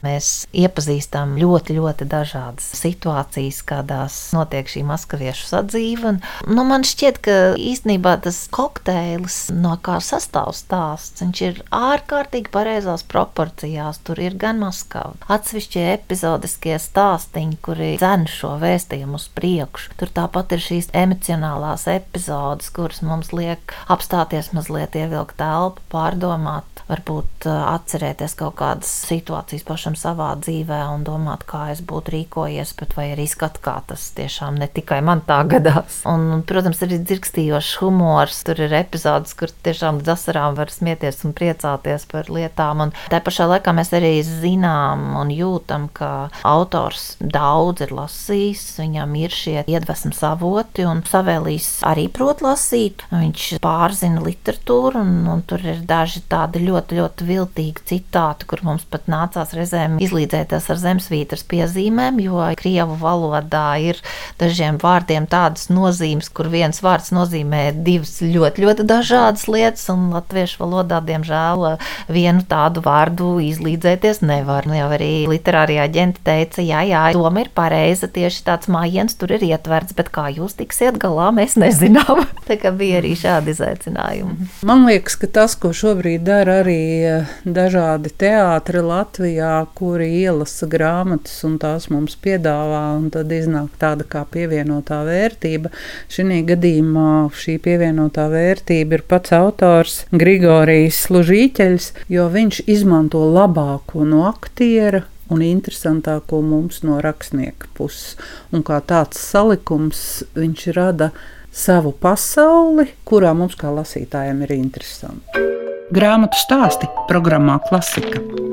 Mēs 0.01 0.31
iepazīstam 0.57 1.35
ļoti, 1.37 1.77
ļoti 1.77 2.07
dažādas 2.09 2.71
situācijas, 2.81 3.59
kādās 3.69 4.17
notiek 4.33 4.73
šī 4.73 4.87
maskaviešu 4.89 5.51
sadzīve. 5.51 6.15
Un, 6.15 6.23
nu, 6.49 6.65
man 6.65 6.89
šķiet, 6.89 7.21
ka 7.29 7.37
īstenībā 7.61 8.17
tas 8.25 8.47
kokteils, 8.57 9.51
no 9.53 9.75
kā 9.85 9.99
sastāv 10.01 10.55
stāsts, 10.57 11.21
viņš 11.21 11.45
ir 11.45 11.63
ārkārtīgi 11.69 12.49
pareizās 12.57 13.05
proporcijās. 13.05 14.01
Tur 14.09 14.25
ir 14.25 14.41
gan 14.41 14.65
maskava, 14.65 15.13
atsevišķie 15.29 15.85
epizodiskie 15.99 16.81
stāstiņi, 16.81 17.61
kuri 17.61 17.93
dzen 18.01 18.25
šo 18.33 18.57
vēstījumu 18.65 19.21
uz 19.21 19.29
priekšu. 19.37 20.01
Tur 20.01 20.17
Tāpat 20.23 20.53
ir 20.55 20.61
šīs 20.63 20.87
emocionālās 20.95 21.89
epizodes, 21.91 22.69
kuras 22.71 23.01
mums 23.03 23.33
liek 23.35 23.73
apstāties 23.91 24.53
mazliet, 24.55 24.95
ievilkt 24.95 25.35
telpu, 25.41 25.83
pārdomāt, 25.91 26.83
varbūt 26.87 27.47
atcerēties 27.49 28.37
kaut 28.39 28.55
kādas 28.61 28.91
situācijas 29.09 29.65
pašam 29.67 29.97
savā 29.99 30.29
dzīvē 30.39 30.79
un 30.93 31.03
domāt, 31.07 31.43
kā 31.49 31.65
es 31.73 31.81
būtu 31.83 32.15
rīkojies, 32.15 32.75
bet 32.79 32.95
vai 32.95 33.09
arī 33.17 33.27
skat, 33.27 33.59
kā 33.65 33.81
tas 33.89 34.05
tiešām 34.15 34.61
ne 34.63 34.69
tikai 34.71 35.01
man 35.03 35.25
tā 35.27 35.41
gadās. 35.51 35.99
Un, 36.07 36.45
protams, 36.47 36.85
arī 36.87 37.01
dzirkstījošs 37.03 37.73
humors, 37.83 38.45
tur 38.47 38.63
ir 38.63 38.77
epizodes, 38.79 39.35
kur 39.39 39.51
tiešām 39.67 39.99
līdz 39.99 40.13
asarām 40.15 40.59
var 40.61 40.71
smieties 40.71 41.25
un 41.27 41.35
priecāties 41.35 42.07
par 42.15 42.31
lietām. 42.31 42.87
Un 42.87 42.95
tā 43.11 43.19
pašā 43.25 43.49
laikā 43.57 43.75
mēs 43.75 43.91
arī 43.99 44.15
zinām 44.29 45.17
un 45.19 45.35
jūtam, 45.35 45.91
ka 45.91 46.31
autors 46.47 47.17
daudz 47.19 47.89
ir 47.89 47.97
lasījis, 47.99 48.69
viņam 48.79 49.19
ir 49.25 49.35
šie 49.35 49.59
iedvesmas 49.67 50.12
iedvesmas 50.13 50.23
avoti, 50.23 50.85
un 50.85 51.03
Savēlīs 51.03 51.83
arī 51.85 52.09
prot 52.13 52.43
lasīt. 52.43 53.03
Viņš 53.11 53.59
pārzina 53.63 54.23
literatūru, 54.23 55.01
un, 55.01 55.27
un 55.29 55.43
tur 55.43 55.61
ir 55.65 55.83
daži 55.87 56.23
tādi 56.29 56.63
ļoti, 56.63 56.99
ļoti 56.99 57.25
viltīgi 57.27 57.85
citāti, 57.87 58.47
kur 58.47 58.63
mums 58.63 58.85
pat 58.85 59.09
nācās 59.09 59.53
reizēm 59.55 59.99
izlīdzēties 60.01 60.71
ar 60.71 60.81
zemesvītras 60.81 61.45
piezīmēm, 61.49 62.21
jo 62.23 62.41
krievu 62.57 62.97
valodā 63.01 63.79
ir 63.81 64.01
dažiem 64.39 64.79
vārdiem 64.79 65.27
tādas 65.27 65.69
nozīmes, 65.71 66.29
kur 66.29 66.49
viens 66.49 66.83
vārds 66.83 67.13
nozīmē 67.13 67.73
divas 67.83 68.21
ļoti, 68.23 68.63
ļoti 68.65 68.87
dažādas 68.87 69.49
lietas, 69.49 69.89
un 69.93 70.11
latviešu 70.13 70.63
valodā, 70.63 71.01
diemžēl, 71.05 71.79
vienu 72.13 72.45
tādu 72.49 72.83
vārdu 72.85 73.39
izlīdzēties 73.43 74.23
nevar. 74.23 74.67
Jau 74.73 74.89
arī 74.95 75.27
literārie 75.29 75.79
aģenti 75.83 76.23
teica, 76.25 76.63
jā, 76.65 76.83
jā, 76.89 77.03
doma 77.17 77.45
ir 77.45 77.51
pareiza, 77.55 78.09
tieši 78.09 78.45
tāds 78.47 78.71
mājiens 78.73 79.17
tur 79.19 79.35
ir 79.37 79.45
ietverts, 79.47 79.95
bet 80.03 80.11
kā 80.15 80.27
jūs 80.35 80.57
tiksiet 80.59 80.99
galā, 81.01 81.31
mēs 81.35 81.55
nezinām. 81.61 82.25
Tā 82.49 82.59
kā 82.61 82.73
bija 82.75 82.99
arī 82.99 83.15
šādi 83.19 83.55
izaicinājumi. 83.55 84.49
Man 84.67 84.87
liekas, 84.89 85.15
ka 85.21 85.29
tas, 85.31 85.55
ko 85.59 85.71
šobrīd 85.77 86.25
dara 86.27 86.59
arī 86.65 86.83
eh, 87.07 87.31
dažādi 87.47 88.11
teātri 88.19 88.83
Latvijā, 88.83 89.55
kuri 89.79 90.11
ielasa 90.25 90.67
grāmatas 90.71 91.39
un 91.47 91.59
tās 91.63 91.89
mums 91.93 92.19
piedāvā, 92.23 92.83
un 92.99 93.09
tad 93.15 93.31
iznāk 93.33 93.79
tāda 93.81 94.07
kā 94.09 94.25
pievienotā 94.27 95.03
vērtība. 95.07 95.71
Šī 96.13 96.43
gadījumā 96.49 97.31
šī 97.37 97.59
pievienotā 97.63 98.27
vērtība 98.33 98.99
ir 98.99 99.07
pats 99.07 99.35
autors 99.37 99.97
Grigorijs 100.11 101.05
Lužīķeļs, 101.13 101.89
jo 102.13 102.29
viņš 102.33 102.65
izmanto 102.73 103.23
labāko 103.29 104.07
no 104.09 104.27
aktiera 104.31 105.05
un 105.33 105.43
interesantāko 105.47 106.43
mums 106.45 106.83
no 106.87 107.01
rakstnieka 107.05 107.71
puses. 107.77 108.17
Un 108.53 108.65
kā 108.67 108.81
tāds 108.85 109.21
salikums 109.21 110.23
viņš 110.37 110.67
rada 110.77 111.11
savu 111.53 111.93
pasauli, 111.93 112.89
kurā 113.09 113.35
mums 113.37 113.57
kā 113.61 113.73
lasītājiem 113.73 114.45
ir 114.47 114.57
interesanti. 114.61 115.49
Grāmatu 115.93 116.41
stāsti 116.41 116.89
programmā 117.11 117.59
Klasika. 117.69 118.52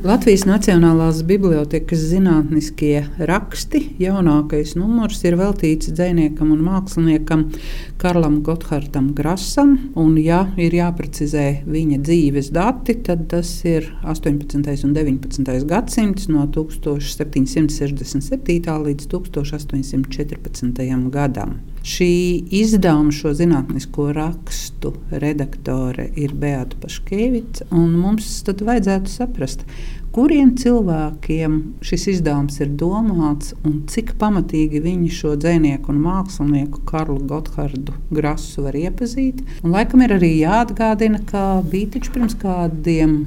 Latvijas 0.00 0.46
Nacionālās 0.48 1.18
Bibliotēkas 1.28 2.00
zinātniskie 2.08 3.02
raksti 3.28 3.82
jaunākais 4.00 4.70
numurs 4.80 5.18
ir 5.28 5.34
veltīts 5.36 5.90
dzinējam 5.92 6.54
un 6.54 6.62
māksliniekam 6.64 7.42
Karlam 8.00 8.38
Gotthardam 8.46 9.10
Grasam. 9.18 9.74
Un, 10.00 10.14
ja 10.16 10.46
ir 10.56 10.72
jāprecizē 10.78 11.68
viņa 11.68 11.98
dzīves 12.06 12.48
dati, 12.56 12.96
tad 13.04 13.26
tas 13.28 13.50
ir 13.68 13.92
18. 14.00 14.56
un 14.88 14.96
19. 14.96 15.68
gadsimts 15.68 16.32
no 16.32 16.48
1767. 16.48 18.80
līdz 18.88 19.04
1814. 19.12 20.80
gadam. 21.12 21.60
Šī 21.80 22.10
izdevuma 22.52 23.12
šo 23.14 23.32
zinātnisko 23.32 24.10
rakstu 24.12 24.92
redaktore 25.10 26.10
ir 26.16 26.34
Beata 26.36 26.76
Paškevica, 26.82 27.64
un 27.72 27.94
mums 27.96 28.28
tad 28.44 28.60
vajadzētu 28.66 29.08
saprast, 29.08 29.64
kuriem 30.12 30.52
cilvēkiem 30.60 31.56
šis 31.86 32.06
izdevums 32.16 32.60
ir 32.60 32.74
domāts 32.76 33.54
un 33.64 33.80
cik 33.88 34.12
pamatīgi 34.20 34.82
viņi 34.84 35.08
šo 35.16 35.36
dzinieku 35.40 35.94
un 35.94 36.02
mākslinieku 36.04 36.82
Karlu 36.90 37.20
Gotthārdu 37.30 37.96
Grasu 38.12 38.66
var 38.66 38.76
iepazīt. 38.76 39.40
Un 39.64 39.72
laikam 39.72 40.04
ir 40.04 40.18
arī 40.18 40.34
jāatgādina, 40.42 41.22
ka 41.30 41.62
bija 41.70 41.94
taču 41.96 42.12
pirms 42.16 42.36
kādiem 42.42 43.22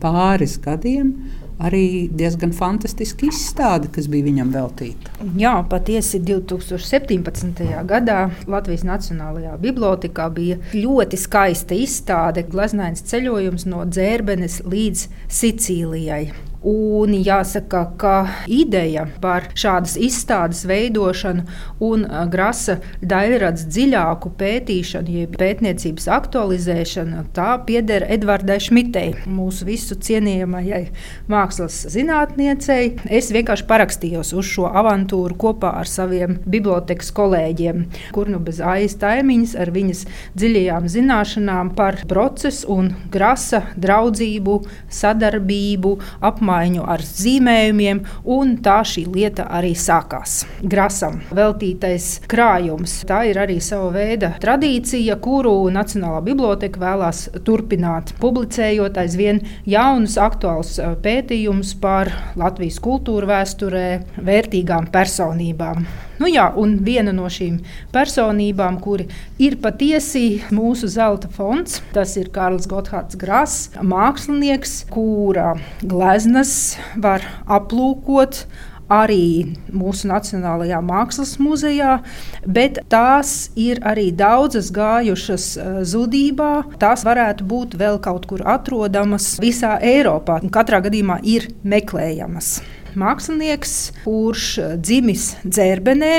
pāris 0.00 0.56
gadiem 0.62 1.12
arī 1.58 2.08
diezgan 2.14 2.52
fantastiska 2.56 3.28
izstāde, 3.28 3.90
kas 3.94 4.08
bija 4.10 4.28
viņam 4.28 4.52
veltīta. 4.54 5.14
Jā, 5.38 5.54
patiesi 5.70 6.20
2017. 6.22 7.64
gadā 7.88 8.18
Latvijas 8.50 8.86
Nacionālajā 8.88 9.56
Bibliotēkā 9.62 10.28
bija 10.34 10.58
ļoti 10.74 11.20
skaista 11.20 11.78
izstāde, 11.78 12.46
gleznains 12.50 13.04
ceļojums 13.10 13.66
no 13.70 13.84
dzērbenes 13.88 14.62
līdz 14.68 15.08
Sicīlijai. 15.40 16.47
Un 16.66 17.12
jāsaka, 17.14 17.84
ka 17.94 18.12
ideja 18.50 19.04
par 19.22 19.44
šādas 19.54 19.92
izstādes 19.94 20.64
veidošanu 20.66 21.44
un 21.86 22.02
grasa 22.32 22.80
daļradas 22.98 23.68
dziļāku 23.70 24.32
pētīšanu, 24.40 25.12
jeb 25.20 25.36
pētniecības 25.38 26.08
aktualizēšanu, 26.16 27.22
tā 27.36 27.52
pieder 27.68 28.02
Edvardai 28.10 28.56
Šmitei, 28.64 29.12
mūsu 29.30 29.68
visu 29.68 29.94
cienījamajai 30.02 30.82
mākslas 31.30 31.76
zinātniecei. 31.94 32.96
Es 33.06 33.30
vienkārši 33.30 33.68
parakstījos 33.70 34.34
uz 34.34 34.50
šo 34.50 34.66
avantūru 34.66 35.38
kopā 35.38 35.76
ar 35.78 35.86
saviem 35.86 36.40
bibliotekas 36.42 37.14
kolēģiem, 37.14 37.86
kur 38.18 38.34
nu 38.34 38.42
bez 38.42 38.58
aiz 38.58 38.98
taimiņas 38.98 39.54
ar 39.62 39.70
viņas 39.78 40.02
dziļajām 40.34 40.90
zināšanām 40.90 41.72
par 41.78 42.02
procesu 42.10 42.66
un 42.74 42.90
grasa 43.14 43.62
draudzību, 43.78 44.58
sadarbību, 44.90 45.94
apmācību 46.18 46.47
apmaiņu 46.48 46.84
ar 46.88 47.02
zīmējumiem, 47.04 48.00
un 48.24 48.56
tā 48.64 48.80
šī 48.86 49.04
lieta 49.12 49.48
arī 49.52 49.74
sākās. 49.76 50.46
Grasam 50.62 51.20
veltītais 51.34 52.22
krājums. 52.28 53.02
Tā 53.08 53.24
ir 53.28 53.40
arī 53.42 53.58
sava 53.60 53.90
veida 53.92 54.32
tradīcija, 54.40 55.18
kuru 55.20 55.68
Nacionālā 55.74 56.22
biblioteka 56.24 56.80
vēlās 56.80 57.26
turpināt, 57.44 58.14
publicējot 58.22 58.96
aizvien 58.96 59.42
jaunus, 59.68 60.16
aktuālus 60.16 60.78
eh, 60.80 60.96
pētījumus 61.04 61.76
par 61.82 62.12
Latvijas 62.38 62.80
kultūra 62.80 63.34
vēsturē, 63.36 63.88
vērtīgām 64.24 64.88
personībām. 64.94 65.84
Nu, 66.18 66.30
jā, 66.32 66.48
un 66.56 66.78
viena 66.86 67.12
no 67.12 67.28
šīm 67.28 67.60
personībām, 67.92 68.80
kuri 68.80 69.08
ir 69.42 69.58
patiesi 69.60 70.40
mūsu 70.54 70.88
zelta 70.90 71.28
fonds, 71.28 71.82
tas 71.92 72.16
ir 72.16 72.32
Karls 72.32 72.68
Gotthārds 72.70 73.20
Grass, 73.20 73.68
mākslinieks, 73.84 74.80
kura 74.88 75.52
glezna 75.84 76.38
runas 76.38 76.78
var 76.96 77.24
aplūkot 77.48 78.46
arī 78.88 79.56
mūsu 79.74 80.08
Nacionālajā 80.08 80.78
Mākslas 80.80 81.34
muzejā, 81.42 81.98
bet 82.46 82.78
tās 82.88 83.50
ir 83.56 83.82
arī 83.84 84.12
daudzas 84.12 84.70
gājušas 84.72 85.56
eh, 85.58 85.82
zudībā. 85.84 86.78
Tās 86.78 87.04
varētu 87.04 87.44
būt 87.44 87.76
vēl 87.76 87.98
kaut 88.00 88.26
kur 88.30 88.46
atrodamas 88.46 89.36
visā 89.42 89.78
Eiropā. 89.82 90.40
Katrā 90.50 90.80
gadījumā 90.80 91.20
ir 91.22 91.50
meklējamas 91.64 92.60
mākslinieks, 92.98 93.74
kurš 94.04 94.46
eh, 94.62 94.74
dzimis 94.82 95.24
dzērbenē, 95.44 96.12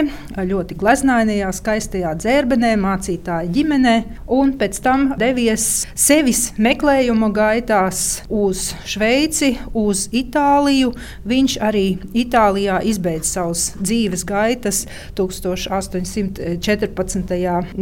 ļoti 0.49 0.77
gleznainajā, 0.79 1.49
skaistajā 1.55 2.13
dzērbenē, 2.19 2.71
mācītāja 2.79 3.51
ģimenē, 3.55 3.95
un 4.35 4.53
pēc 4.59 4.79
tam 4.85 4.99
devies 5.19 5.65
sevis 5.97 6.41
meklējuma 6.59 7.29
gaitās 7.35 8.23
uz 8.29 8.73
Šveici, 8.87 9.57
uz 9.77 10.07
Itāliju. 10.15 10.93
Viņš 11.29 11.57
arī 11.65 11.87
Itālijā 12.17 12.79
izbeidza 12.87 13.39
savus 13.39 13.73
dzīves 13.79 14.25
gaitas 14.27 14.85
1814. 15.19 17.35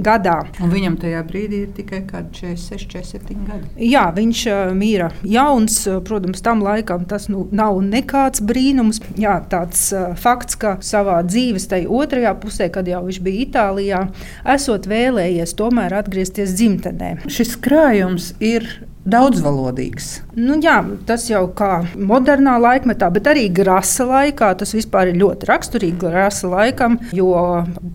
gadā. 0.03 0.37
Un 0.63 0.69
viņam 0.73 0.97
tajā 1.01 1.21
brīdī 1.27 1.57
ir 1.65 1.71
tikai 1.77 2.01
46, 2.09 2.87
47 2.87 3.47
gadi. 3.47 3.65
Jā, 3.89 4.05
viņš 4.15 4.39
uh, 4.51 4.57
mīra 4.77 5.09
jauns. 5.27 5.75
Protams, 6.07 6.39
tam 6.45 6.57
laikam 6.65 7.01
tas 7.09 7.23
nu, 7.31 7.39
nav 7.55 7.73
nekāds 7.85 8.39
brīnums 8.45 8.87
brīnums. 8.88 9.01
Jā, 9.17 9.38
tāds 9.50 9.91
uh, 9.94 10.15
fakts, 10.15 10.56
ka 10.56 10.77
savā 10.82 11.22
dzīves 11.25 11.67
tajā 11.67 11.88
otrajā 11.89 12.34
pusē, 12.39 12.70
kad 12.72 12.88
jau 12.88 13.03
viņš 13.06 13.20
bija 13.22 13.46
Itālijā, 13.46 14.08
esot 14.46 14.88
vēlējies 14.88 15.56
tomēr 15.58 15.94
atgriezties 15.94 16.56
dzimtenē. 16.56 17.27
Šis 17.27 17.58
krājums 17.58 18.34
ir 18.39 18.67
daudzvalodīgs. 19.07 20.07
Nu, 20.37 20.57
jā, 20.61 20.77
tas 21.07 21.27
jau 21.29 21.45
kā 21.57 21.81
modernā 21.95 22.57
laikmetā, 22.61 23.09
bet 23.13 23.29
arī 23.31 23.47
grasa 23.53 24.05
laikā. 24.07 24.51
Tas 24.59 24.73
vispār 24.75 25.11
ir 25.11 25.19
ļoti 25.21 25.49
raksturīgi 25.49 25.99
grasa 26.01 26.49
laikam, 26.51 26.97
jo 27.15 27.31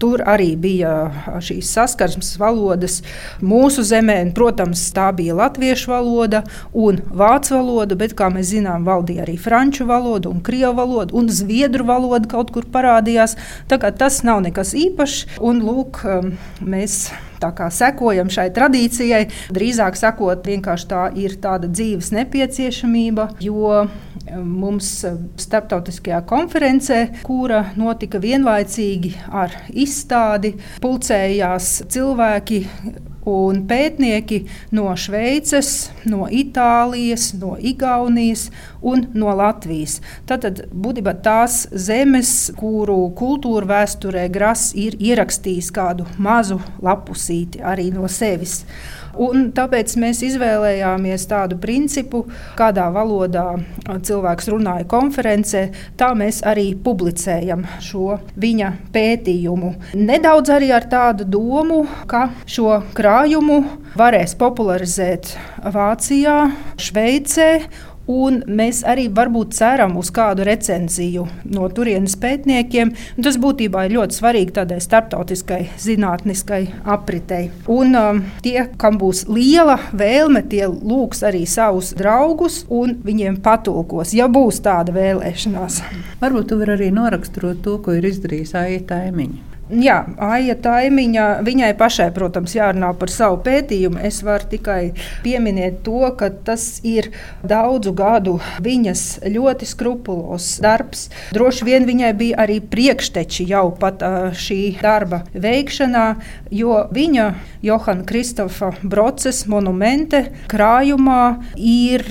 tur 0.02 0.25
arī 0.28 0.52
bija 0.61 0.92
šīs 1.45 1.73
saskarsmes 1.76 2.35
valodas 2.40 3.00
mūsu 3.45 3.85
zemē. 3.87 4.21
Protams, 4.37 4.85
tā 4.97 5.11
bija 5.16 5.37
latviešu 5.38 5.92
valoda 5.92 6.42
un 6.73 7.00
vācu 7.12 7.57
valoda, 7.59 7.99
bet, 7.99 8.16
kā 8.19 8.31
mēs 8.33 8.52
zinām, 8.54 8.87
valdīja 8.88 9.26
arī 9.26 9.37
franču 9.40 9.87
valoda 9.88 10.31
un 10.33 10.40
krievu 10.45 10.75
valoda 10.81 11.16
un 11.19 11.28
zviedru 11.33 11.87
valoda 11.88 12.31
kaut 12.31 12.54
kur 12.54 12.69
parādījās. 12.73 13.37
Tas 13.69 14.23
nav 14.26 14.42
nekas 14.47 14.73
īpašs. 14.78 15.38
Un, 15.42 15.61
lūk, 15.66 16.02
mēs 16.64 17.04
sekojam 17.71 18.31
šai 18.31 18.51
tradīcijai. 18.55 19.27
Drīzāk 19.53 19.97
sakot, 19.99 20.47
vienkārši 20.47 20.89
tā 20.89 21.05
ir 21.19 21.37
tāda 21.43 21.69
dzīves 21.69 22.13
nepieciešamība, 22.15 23.29
jo 23.41 23.85
eh, 23.85 24.37
mums 24.39 25.05
eh, 25.05 25.17
starptautiskajā 25.37 26.23
konferencē, 26.29 27.23
kura 27.27 27.73
notika 27.77 28.21
vienlaicīgi 28.23 29.17
ar 29.31 29.57
izstādi, 29.69 30.57
pulcējās 30.83 31.83
cilvēki 31.93 32.65
Un 33.23 33.61
pētnieki 33.71 34.41
no 34.75 34.89
Šveices, 34.99 35.93
no 36.11 36.27
Itālijas, 36.27 37.29
no 37.39 37.55
Igaunijas 37.55 38.49
un 38.83 39.07
no 39.15 39.33
Latvijas. 39.37 40.01
Tātad 40.29 40.65
būtībā 40.73 41.15
tās 41.25 41.67
zemes, 41.73 42.53
kuru 42.59 43.11
kultūra 43.19 43.69
vēsturē 43.77 44.27
Grāss 44.33 44.75
ir 44.79 44.99
ierakstījis 45.01 45.71
kādu 45.75 46.09
mazu 46.19 46.61
lapusīti 46.83 47.62
arī 47.62 47.91
no 47.95 48.11
sevis. 48.11 48.62
Un 49.21 49.51
tāpēc 49.53 49.93
mēs 50.01 50.23
izvēlējāmies 50.25 51.27
tādu 51.29 51.59
principu, 51.61 52.23
kādā 52.57 52.87
valodā 52.95 53.45
cilvēks 53.85 54.49
runāja 54.53 54.87
konferencē, 54.89 55.67
tā 56.01 56.12
mēs 56.17 56.41
arī 56.49 56.71
publicējam 56.81 57.67
šo 57.85 58.17
viņa 58.41 58.73
pētījumu. 58.95 59.75
Nedaudz 60.01 60.55
arī 60.57 60.73
ar 60.73 60.89
tādu 60.89 61.29
domu, 61.29 61.83
ka 62.09 62.31
šo 62.49 62.81
krājumu 62.97 63.61
varēs 64.01 64.37
popularizēt 64.41 65.35
Vācijā, 65.77 66.39
Šveicē 66.81 67.51
Un 68.11 68.40
mēs 68.50 68.82
arī 68.88 69.06
varbūt 69.14 69.54
ceram 69.54 69.94
uz 70.00 70.11
kādu 70.14 70.42
recenziju 70.47 71.26
no 71.54 71.68
turienes 71.71 72.16
pētniekiem. 72.18 72.90
Tas 73.23 73.38
būtībā 73.38 73.85
ir 73.87 73.94
ļoti 73.99 74.18
svarīgi 74.18 74.56
tādai 74.56 74.80
starptautiskai 74.82 75.61
zinātniskai 75.78 76.62
apritei. 76.82 77.52
Un 77.71 77.94
um, 77.99 78.25
tie, 78.42 78.66
kam 78.80 78.99
būs 78.99 79.26
liela 79.30 79.78
vēlme, 79.94 80.42
tie 80.50 80.66
lūgs 80.66 81.23
arī 81.28 81.44
savus 81.47 81.92
draugus 81.99 82.62
un 82.73 82.99
viņiem 83.06 83.38
patulkos, 83.44 84.16
ja 84.18 84.26
būs 84.26 84.62
tāda 84.66 84.94
vēlēšanās. 84.97 85.80
Varbūt 86.23 86.50
tu 86.50 86.59
vari 86.59 86.76
arī 86.78 86.92
noraksturot 86.94 87.62
to, 87.62 87.78
ko 87.85 87.97
ir 87.99 88.11
izdarījis 88.11 88.56
Aija 88.59 88.85
Taimiņa. 88.90 89.51
Jā, 89.71 90.00
Aija 90.19 90.57
Taimiņa, 90.59 91.25
viņai 91.47 91.71
pašai, 91.78 92.09
protams, 92.12 92.57
jārunā 92.57 92.90
par 92.99 93.12
savu 93.12 93.38
pētījumu. 93.47 94.00
Es 94.04 94.19
varu 94.26 94.49
tikai 94.50 94.81
pieminēt 95.23 95.78
to, 95.87 96.02
ka 96.19 96.33
tas 96.35 96.81
ir 96.83 97.12
daudzu 97.47 97.95
gadu 97.97 98.35
viņas 98.64 99.23
ļoti 99.31 99.69
skrupulos 99.71 100.49
darbs. 100.64 101.07
Droši 101.33 101.69
vien 101.69 101.87
viņai 101.88 102.11
bija 102.19 102.42
arī 102.42 102.59
priekšteči 102.75 103.47
jau 103.52 103.69
pat 103.78 104.02
šī 104.35 104.61
darba 104.83 105.23
veikšanā, 105.33 106.07
jo 106.50 106.83
viņa 106.92 107.31
Johana 107.62 108.04
Kristofa 108.09 108.75
Broces 108.82 109.47
monumente 109.47 110.26
krājumā 110.50 111.25
ir 111.56 112.04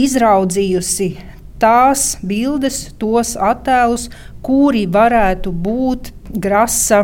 izraudzījusi 0.00 1.12
tās 1.60 2.16
bildes, 2.24 2.90
tos 3.00 3.34
attēlus, 3.40 4.10
kuri 4.46 4.84
varētu 4.86 5.52
būt 5.52 6.12
grasa 6.38 7.02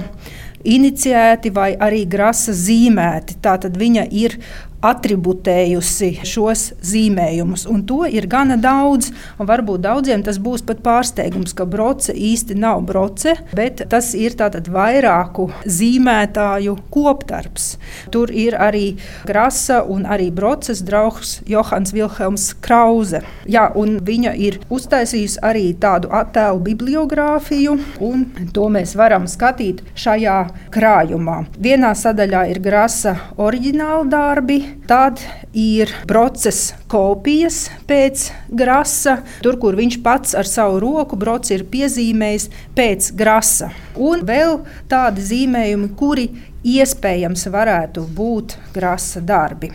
iniciēti 0.63 1.51
vai 1.55 1.73
arī 1.75 2.05
grasa 2.07 2.55
zīmēti. 2.55 3.41
Tātad 3.43 3.79
viņa 3.79 4.07
ir 4.15 4.39
atributējusi 4.83 6.11
šos 6.27 6.73
zīmējumus. 6.83 7.67
Un 7.71 7.85
to 7.87 8.03
ir 8.11 8.27
gana 8.31 8.59
daudz. 8.61 9.13
Varbūt 9.39 9.85
daudziem 9.85 10.25
tas 10.27 10.39
būs 10.43 10.65
pat 10.67 10.83
pārsteigums, 10.85 11.55
ka 11.57 11.67
broce 11.69 12.15
īsti 12.15 12.57
nav 12.59 12.83
broce, 12.87 13.37
bet 13.55 13.85
tas 13.91 14.13
ir 14.19 14.35
vairāku 14.73 15.49
zīmētāju 15.67 16.77
kopdarbs. 16.91 17.77
Tur 18.11 18.31
ir 18.35 18.57
arī 18.59 18.97
Grasa 19.29 19.83
un 19.87 20.07
arī 20.09 20.31
broces 20.35 20.83
draugs 20.83 21.41
Johans 21.47 21.93
Vilhelms 21.95 22.53
Krause. 22.65 23.23
Jā, 23.47 23.69
viņa 23.77 24.35
ir 24.35 24.59
uztaisījusi 24.73 25.41
arī 25.43 25.65
tādu 25.79 26.11
attēlu 26.11 26.63
bibliogrāfiju, 26.67 27.79
un 28.03 28.27
to 28.55 28.69
mēs 28.73 28.97
varam 28.99 29.29
skatīt 29.31 29.83
šajā 29.95 30.39
krājumā. 30.75 31.43
Vienā 31.63 31.95
sadaļā 31.99 32.47
ir 32.51 32.63
Grasa 32.65 33.17
oriģināla 33.37 34.09
darbi, 34.11 34.61
Tad 34.89 35.21
ir 35.57 35.91
procesa 36.09 36.77
kopijas 36.91 37.65
pēc 37.89 38.29
grasa, 38.53 39.19
tur, 39.45 39.59
kur 39.63 39.77
viņš 39.79 39.99
pats 40.05 40.37
ar 40.39 40.49
savu 40.49 40.81
roku 40.83 41.19
broci 41.21 41.57
ir 41.57 41.67
piezīmējis 41.73 42.49
pēc 42.77 43.13
grasa. 43.19 43.71
Un 43.97 44.25
vēl 44.29 44.61
tādi 44.91 45.25
zīmējumi, 45.29 45.93
kuri 45.99 46.29
iespējams 46.63 47.47
varētu 47.53 48.05
būt 48.17 48.57
grasa 48.75 49.21
darbi. 49.21 49.73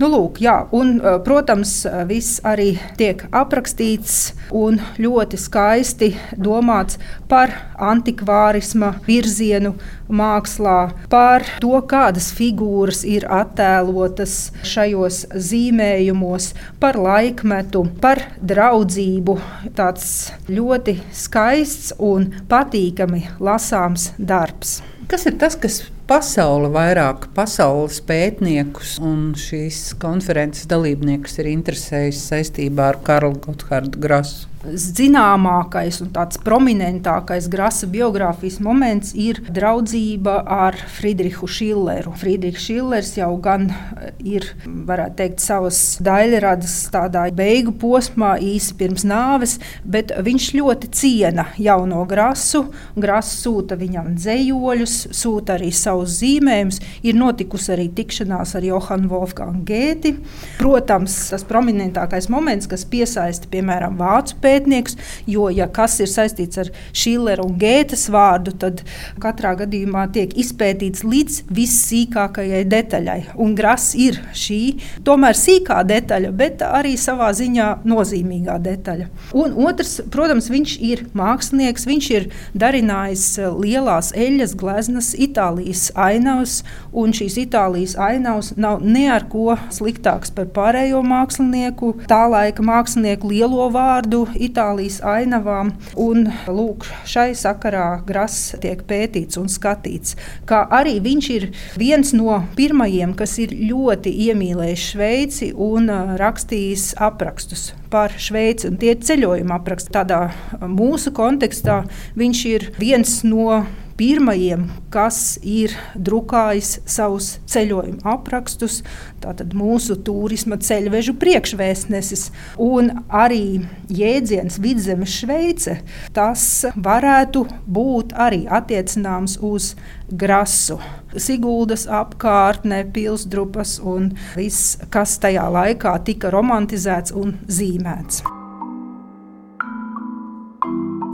Nu, 0.00 0.08
lūk, 0.10 0.40
jā, 0.42 0.54
un, 0.74 0.96
protams, 1.24 1.82
viss 2.08 2.40
arī 2.46 2.74
tiek 2.98 3.22
aprakstīts 3.30 4.32
un 4.56 4.80
ļoti 4.98 5.38
skaisti 5.38 6.10
domāts 6.36 6.98
par 7.30 7.52
antikvārisma 7.82 8.94
virzienu 9.06 9.74
mākslā, 10.12 10.92
par 11.12 11.44
to, 11.62 11.76
kādas 11.88 12.30
figūras 12.36 13.02
ir 13.08 13.26
attēlotas 13.32 14.52
šajos 14.66 15.22
zīmējumos, 15.32 16.52
par 16.82 16.98
laikmetu, 17.00 17.86
par 18.02 18.24
draudzību. 18.42 19.38
Tāds 19.78 20.32
ļoti 20.50 20.98
skaists 21.16 21.94
un 22.02 22.32
patīkami 22.50 23.26
lasāms 23.40 24.10
darbs. 24.18 24.80
Kas 25.08 25.26
ir 25.28 25.36
tas, 25.40 25.56
kas 25.60 25.82
pasaule 26.10 26.68
vairāk 26.74 27.28
pasaules 27.36 28.00
pētniekus 28.08 28.96
un 29.02 29.32
šīs 29.38 29.94
konferences 30.02 30.68
dalībniekus 30.70 31.38
ir 31.42 31.50
interesējis 31.52 32.22
saistībā 32.32 32.92
ar 32.92 33.02
Karlu 33.06 33.38
Gotthārdu 33.44 34.02
Grasu? 34.02 34.51
Zināmākais 34.62 35.98
un 36.04 36.10
tāds 36.14 36.38
prominentākais 36.42 37.48
grasa 37.50 37.88
biogrāfijas 37.90 38.60
moments 38.62 39.12
ir 39.18 39.40
draudzība 39.50 40.38
ar 40.46 40.76
Friedrichu 40.96 41.48
Schilleru. 41.50 42.12
Friedrichs 42.18 42.66
Schillers 42.66 43.12
jau 43.18 43.32
gan 43.42 43.68
eh, 43.72 44.12
ir, 44.36 44.46
varētu 44.64 45.18
teikt, 45.18 45.42
savas 45.42 45.80
daļradas 46.04 46.76
tādā 46.94 47.24
beigu 47.34 47.74
posmā, 47.82 48.36
īsi 48.38 48.76
pirms 48.78 49.06
nāves, 49.08 49.58
bet 49.82 50.14
viņš 50.22 50.48
ļoti 50.58 50.92
ciena 50.94 51.48
jauno 51.58 52.04
grasu. 52.08 52.64
Grasa 52.94 53.34
sūta 53.42 53.78
viņam 53.80 54.14
dzējoļus, 54.18 54.96
sūta 55.16 55.56
arī 55.56 55.72
savus 55.74 56.20
zīmējumus. 56.20 56.80
Ir 57.06 57.18
notikusi 57.18 57.74
arī 57.74 57.88
tikšanās 57.96 58.54
ar 58.58 58.66
Johanu 58.66 59.10
Wolfgangu 59.10 59.64
Gēti. 59.66 60.14
Protams, 60.60 61.16
tas 61.32 61.44
prominentākais 61.48 62.28
moments, 62.32 62.68
kas 62.70 62.86
piesaista 62.88 63.50
piemēram 63.52 63.98
vācu 63.98 64.38
pētniekus, 64.52 64.98
jo, 65.26 65.48
ja 65.52 65.68
kas 65.72 65.98
ir 66.02 66.10
saistīts 66.12 66.60
ar 66.60 66.70
Šilleru 66.92 67.48
un 67.48 67.56
Gētas 67.60 68.06
vārdu, 68.12 68.54
tad 68.60 68.82
katrā 69.22 69.54
gadījumā 69.62 70.06
tiek 70.14 70.34
izpētīts 70.38 71.04
līdz 71.06 71.42
vissīkākajai 71.52 72.62
detaļai. 72.68 73.18
Un 73.40 73.56
Gras 73.58 73.92
ir 73.98 74.20
šī 74.36 74.60
tomēr 75.06 75.38
sīkā 75.38 75.80
detaļa, 75.88 76.32
bet 76.36 76.64
arī 76.66 76.94
savā 77.00 77.30
ziņā 77.36 77.68
nozīmīgā 77.88 78.58
detaļa. 78.62 79.08
Un 79.38 79.56
otrs, 79.66 79.98
protams, 80.12 80.50
viņš 80.52 80.76
ir 80.84 81.04
mākslinieks, 81.18 81.86
viņš 81.88 82.10
ir 82.16 82.28
darinājis 82.58 83.26
lielās 83.62 84.12
eļļas 84.18 84.56
gleznas 84.60 85.12
Itālijas 85.18 85.88
ainavas, 85.98 86.60
un 86.92 87.14
šīs 87.16 87.38
Itālijas 87.46 87.96
ainavas 88.00 88.52
nav 88.60 88.82
ne 88.84 89.06
ar 89.12 89.26
ko 89.32 89.56
sliktāks 89.72 90.32
par 90.34 90.50
pārējo 90.54 91.02
mākslinieku, 91.06 91.94
tā 92.10 92.24
laika 92.30 92.64
mākslinieku 92.66 93.32
lielo 93.32 93.68
vārdu 93.72 94.24
Itālijas 94.42 95.00
ainavām. 95.06 95.72
Un, 96.00 96.26
lūk, 96.50 96.86
šai 97.08 97.32
sakarā 97.38 98.02
Grass 98.06 98.54
tiek 98.62 98.82
pētīts 98.88 99.38
un 99.40 99.50
skatīts. 99.52 100.16
Kā 100.48 100.64
arī 100.72 100.98
viņš 101.04 101.30
ir 101.36 101.48
viens 101.80 102.14
no 102.16 102.40
pirmajiem, 102.56 103.14
kas 103.18 103.38
ir 103.42 103.54
ļoti 103.70 104.14
iemīlējis 104.28 104.88
Šveici 104.92 105.52
un 105.54 105.90
rakstījis 106.20 106.92
aprakstus 107.02 107.70
par 107.92 108.14
Šveici. 108.16 108.72
Tie 108.80 108.96
ceļojuma 108.96 109.60
apraksti 109.60 109.92
tādā 109.94 110.24
mūsu 110.64 111.12
kontekstā 111.16 111.82
viņš 112.18 112.44
ir 112.54 112.68
viens 112.80 113.20
no 113.28 113.62
pirmajiem, 113.98 114.66
kas 114.92 115.36
ir 115.42 115.74
drukājis 115.94 116.80
savus 116.88 117.36
ceļojuma 117.50 118.02
aprakstus, 118.14 118.80
tātad 119.22 119.54
mūsu 119.56 119.96
turisma 120.04 120.58
ceļvežu 120.62 121.14
priekšvēstnesis. 121.22 122.28
Un 122.62 122.90
arī 123.08 123.62
jēdziens 123.92 124.58
Vidzemes 124.62 125.16
Šveice, 125.22 125.78
tas 126.16 126.44
varētu 126.76 127.46
būt 127.66 128.16
arī 128.18 128.44
attiecināms 128.50 129.38
uz 129.42 129.72
grasu. 130.10 130.80
Siguldas 131.16 131.86
apkārtne, 131.88 132.84
pilsdrupas 132.92 133.78
un 133.84 134.12
viss, 134.36 134.76
kas 134.92 135.18
tajā 135.22 135.48
laikā 135.52 135.96
tika 136.06 136.32
romantizēts 136.32 137.14
un 137.16 137.36
zīmēts 137.48 138.24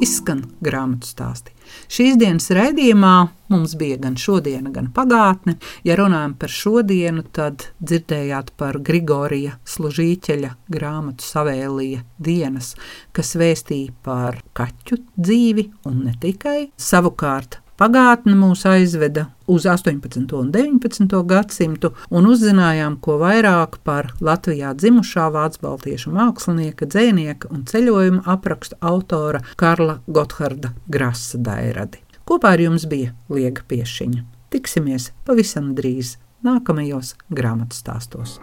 izskan 0.05 0.45
grāmatu 0.65 1.09
stāsti. 1.09 1.55
Šīs 1.93 2.17
dienas 2.21 2.49
raidījumā 2.55 3.15
mums 3.53 3.75
bija 3.81 3.99
gan 4.01 4.17
šodiena, 4.21 4.73
gan 4.73 4.91
pagātne. 4.95 5.57
Ja 5.85 5.99
runājam 6.01 6.35
par 6.41 6.53
šodienu, 6.53 7.25
tad 7.35 7.69
dzirdējāt 7.83 8.55
par 8.61 8.81
Grigorija 8.85 9.59
Služīķeļa 9.69 10.55
grāmatu 10.73 11.27
Savēlija 11.27 12.05
dienas, 12.19 12.75
kas 13.13 13.35
vēstīja 13.39 13.95
par 14.07 14.43
kaķu 14.59 15.03
dzīvi 15.17 15.71
un 15.89 16.05
ne 16.09 16.17
tikai. 16.21 16.71
Savukārt 16.79 17.61
Pagātne 17.79 18.33
mūs 18.35 18.65
aizveda 18.67 19.29
uz 19.47 19.63
18. 19.71 20.25
un 20.35 20.49
19. 20.51 21.13
gadsimtu 21.31 21.93
un 22.11 22.25
uzzinājām 22.27 22.97
ko 22.99 23.21
vairāk 23.21 23.77
par 23.87 24.09
Latvijā 24.19 24.73
dzimušā 24.75 25.29
vācu 25.31 25.61
baltiešu 25.63 26.11
mākslinieka, 26.11 26.89
dzēnieka 26.91 27.53
un 27.55 27.63
ceļojuma 27.71 28.25
aprakstu 28.35 28.81
autora 28.83 29.45
Karla 29.55 30.01
Gotharda 30.11 30.73
Grasa 30.91 31.39
Dairadi. 31.39 32.03
Kopā 32.27 32.57
ar 32.57 32.65
jums 32.65 32.89
bija 32.91 33.13
Liega 33.31 33.63
Piešiņa. 33.71 34.25
Tiksimies 34.51 35.13
pavisam 35.29 35.71
drīz 35.79 36.17
nākamajos 36.43 37.13
grāmatu 37.31 37.79
stāstos. 37.79 38.41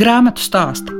Grāmatu 0.00 0.40
stāsti 0.40 0.99